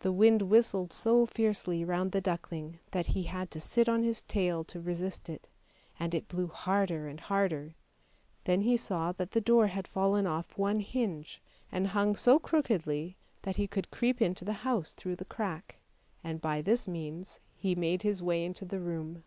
[0.00, 4.20] The wind whistled so fiercely round the duckling that he had to sit on his
[4.20, 5.48] tail to resist it,
[5.98, 7.74] and it blew harder and harder;
[8.44, 11.40] then he saw that the door had fallen off one hinge
[11.72, 15.76] and hung so crookedly that he could creep into the house through the crack,
[16.22, 19.24] and by this means hejnade his way into the room.